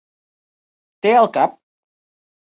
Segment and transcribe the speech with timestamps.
[1.05, 1.53] Té el cap?